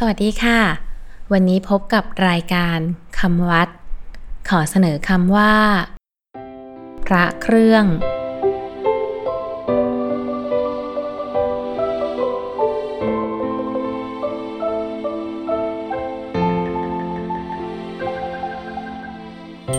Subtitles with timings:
[0.00, 0.60] สวัสดีค่ะ
[1.32, 2.78] วันนี้พบกับรายการ
[3.18, 3.68] คำวัด
[4.48, 5.54] ขอเสนอคำว่า
[7.06, 7.84] พระเครื่อง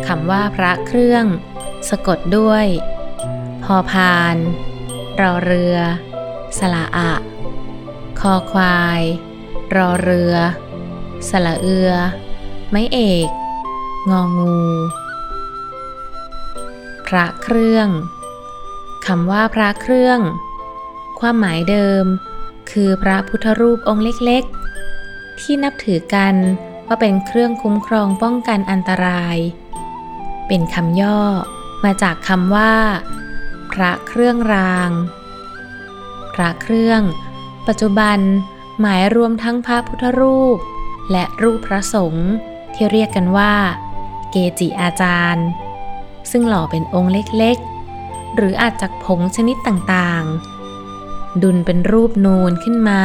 [0.07, 1.25] คำว่าพระเครื่อง
[1.89, 2.65] สะกดด้วย
[3.63, 4.35] พอพาน
[5.21, 5.77] รอเรือ
[6.59, 7.13] สละอะ
[8.19, 9.03] คอควาย
[9.75, 10.33] รอเรือ
[11.29, 11.91] สละเอือ
[12.69, 13.29] ไม้เอก
[14.09, 14.57] งองู
[17.07, 17.87] พระเครื่อง
[19.05, 20.19] คำว่าพระเครื่อง
[21.19, 22.05] ความหมายเดิม
[22.71, 26.35] คือพระพุทธรูปองค์เล็กๆ ที่นับถือกัน
[26.87, 29.37] ว่าเป็นเครื่องคุ้มครองป้องกันอันตราย
[30.47, 31.21] เป็นคำย่อ
[31.83, 32.73] มาจากคำว่า
[33.71, 34.89] พระเครื่องราง
[36.33, 37.01] พระเครื่อง
[37.67, 38.19] ปัจจุบัน
[38.79, 40.57] หมายรวมทั้งพระพุทธรูป
[41.11, 42.29] และรูปพระสงฆ์
[42.73, 43.53] ที่เรียกกันว่า
[44.31, 45.47] เกจิอาจารย์
[46.31, 53.03] ซึ่งหล่อเป็นองค์เล็กๆ หรืออาจจากผงชนิดต่างๆ ดุลเป็นรูปนูนขึ้นมา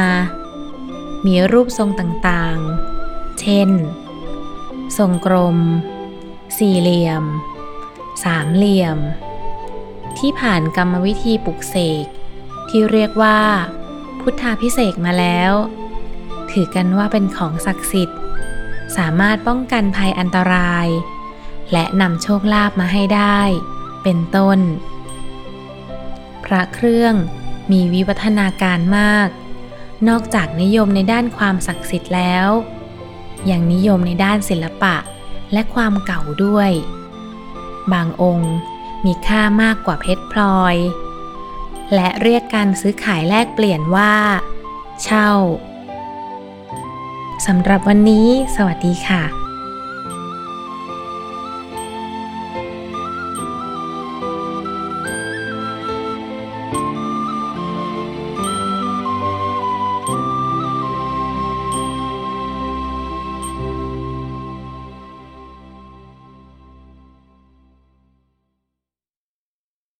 [1.25, 3.69] มีรูปทรงต่างๆ เช่น
[4.97, 5.57] ทรงกลม
[6.57, 7.23] สี่เหลี่ยม
[8.23, 8.97] สามเหลี่ยม
[10.17, 12.05] ที่ผ่านกรรมวิธีปลุกเสก
[12.69, 13.39] ที่เรียกว่า
[14.23, 15.53] พุทธาพิเศษมาแล้ว
[16.51, 18.19] ถือกันว่าเป็นของศักดิ์สิทธิ์
[18.97, 20.87] สามารถป้องกันภัยอันตราย
[21.71, 23.39] และนำโชคลาภมาให้ได้
[24.03, 24.59] เป็นต้น
[26.45, 27.15] พระเครื่อง
[27.71, 29.27] มีวิวัฒนาการมาก
[30.07, 32.47] นอกจากนิยมในด้านความศักดิ์สิทธิ์แล้ว
[33.49, 34.95] ยังนิยมในด้านศิลปะ
[35.53, 36.71] และความเก่าด้วย
[37.93, 38.53] บางองค์
[39.05, 40.75] มีค่ามากกว่าเพชรพลอย
[41.93, 44.13] และเรียกการซื้อขายแลกเปลี่ยนว่า
[45.03, 45.29] เช่า
[47.47, 49.42] สำหรับวันนี้ สวัสดีค่ะ